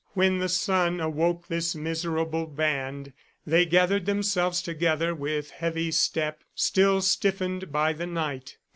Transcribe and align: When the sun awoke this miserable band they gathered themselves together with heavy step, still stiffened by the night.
When 0.15 0.39
the 0.39 0.49
sun 0.49 0.99
awoke 0.99 1.47
this 1.47 1.75
miserable 1.75 2.47
band 2.47 3.13
they 3.45 3.67
gathered 3.67 4.07
themselves 4.07 4.63
together 4.63 5.13
with 5.13 5.51
heavy 5.51 5.91
step, 5.91 6.43
still 6.55 7.03
stiffened 7.03 7.71
by 7.71 7.93
the 7.93 8.07
night. 8.07 8.57